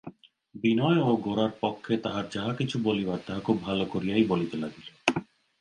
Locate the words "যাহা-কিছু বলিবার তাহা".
2.29-3.39